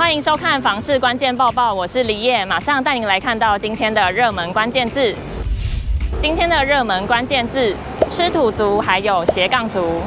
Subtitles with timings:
[0.00, 5.14] 欢迎收看房市关键报报，我是李叶，马上带您来看到今天的热门关键字。
[6.18, 7.76] 今天的热门关键字：
[8.08, 10.00] 吃土族，还有斜杠族。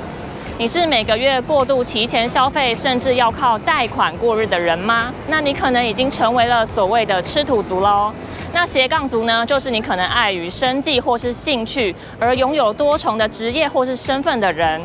[0.57, 5.13] 你是每个月过度提前消费，甚至要靠贷款过日的人吗？
[5.27, 8.11] 那你可能已经成为了所谓的吃土族喽。
[8.51, 9.45] 那斜杠族呢？
[9.45, 14.81] 就是你可能碍于生计或是兴趣，而拥有多重的职业或是身份的人。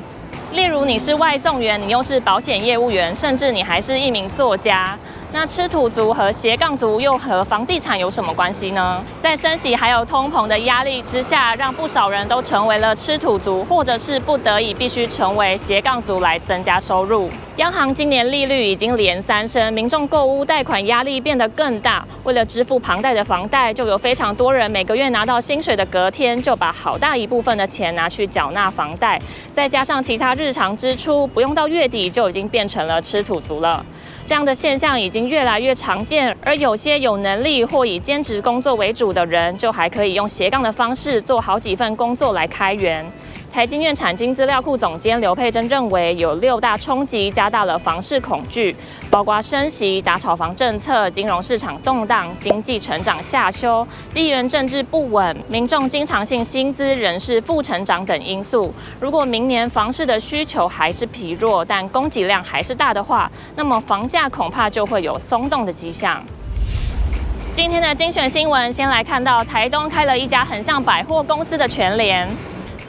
[0.52, 4.98] 例如，你是外送员，你又是保险业务员，甚至你还是一名作家。
[5.30, 9.05] 那吃土族和斜杠族又和房地产有什么关系呢？
[9.23, 17.28] 在升息还有通膨的压力之下，让不少人都成为了吃土族，或者是不得已必须成为斜杠族来增加收入。
[17.59, 22.07] 央行今年利率已经连三升，民众购屋贷款压力变得更大。
[22.23, 29.21] 为了支付庞大的房贷，就有非常多人每个月拿到薪水的隔天，就把好大一部分的钱拿去缴纳房贷，
[29.53, 33.84] 再加上其他日常支出，不用到月底就已经变成了吃土族了。
[34.25, 43.05] 这样的现象已经越来越常见，而有些有能力或以兼职工作为主的人，就还可以用斜杠的方式做好几份工作来开源。
[43.52, 48.74] 台经院产经资料库总监刘佩珍认为，有六大冲击加大了房市恐惧，
[49.10, 58.72] 包括升息、打炒房政策、金融市场动荡、经济成长下修、地缘政治不稳、民众经常性薪资、人事负成长等因素。
[59.00, 66.22] 如果明年房市的需求还是疲弱，但供给量还是大的话，那么房价恐怕就会有松动的迹象。
[67.54, 72.28] 今天的精选新闻，先来看到台东开了一家很像百货公司的全联。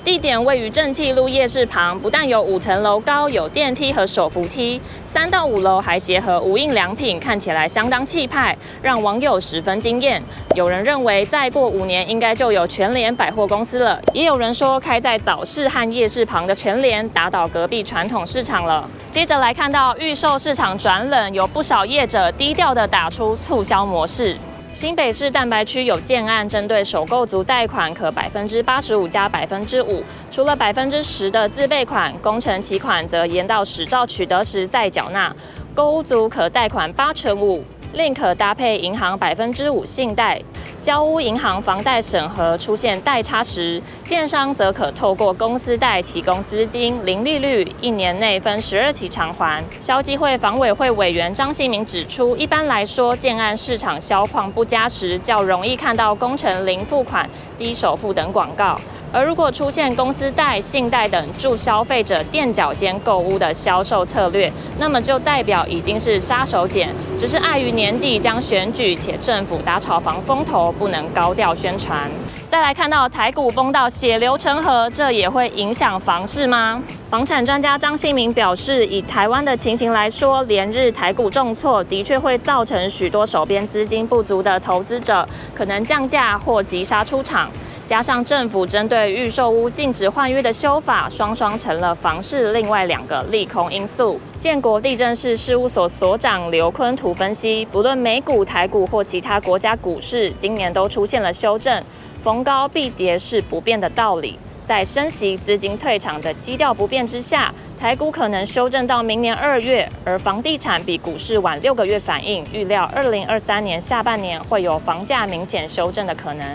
[0.06, 10.22] 地点位于正气路夜市旁，不但有五层楼高，有电梯和手扶梯，三到五楼还结合无印良品，看起来相当气派，让网友十分惊艳。
[10.56, 18.90] 有人认为再过五年应该就有全联百货公司了，也有人说开在早市和夜市旁的全联打倒隔壁传统市场了。
[19.12, 24.38] 接着来看到预售市场转冷，有不少业者低调地打出促销模式。
[24.72, 35.36] 新北市蛋白区有建案，针对首购族贷款可百分之八十五加百分之五，除了百分之十的自备款，工程期款则延到始照取得时再缴纳。
[35.76, 37.64] 购屋族可贷款八成五。
[37.94, 40.40] 另可搭配银行百分之五信贷，
[40.80, 49.64] 交屋银行房贷审核出现代差时，建商则可透过公司贷提供资金，零利率，一年内分十二期偿还。
[49.82, 58.80] 消基会房委会委员张新明指出，一般来说，建案市场销况不佳时，较容易看到工程零付款、低首付等广告。
[59.12, 66.88] 而如果出现公司贷、信贷等助消费者垫脚尖购物的销售策略，那么就代表已经是杀手锏，
[67.18, 72.10] 只是碍于年底将选举且政府打炒房风头，不能高调宣传。
[72.48, 76.82] 再来看到台股崩到血流成河，这也会影响房市吗？
[77.10, 87.50] 房产专家张信明表示，以台湾的情形来说，连日台股重挫，的确会造成许多手边资金不足的投资者可能降价或急杀出场。
[87.90, 94.22] 加上政府针对预售屋禁止换约的修法，双双成了房市另外两个利空因素。
[94.40, 101.84] 建国地政士事务所所长刘坤图分析，不论美股、台股或其他国家股市，今年都出现了修正，
[102.22, 104.38] 逢高必跌是不变的道理。
[104.68, 116.46] 在升息、资金退场的基调不变之下，台股可能修正到明年二月，而房地产比股市晚六个月反应，预料二零二三年下半年会有房价明显修正的可能。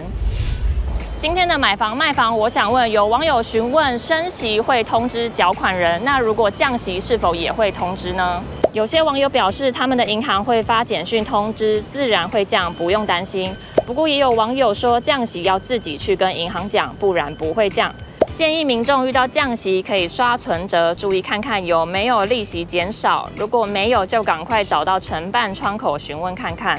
[1.25, 8.43] 今天的买房卖房，我想问有网友询问，升息会通知缴款人，那如果降息是否也会通知呢？
[8.75, 13.57] 有些网友表示，他们的银行会发简讯通知，自然会降，不用担心。
[13.87, 17.91] 不过也有网友说，降息要自己去跟银行讲，不然不会降。
[18.35, 26.79] 建议民众遇到降息可以刷存折，注意看看有没有利息减少，如果没有，就赶快找到承办窗口询问看看。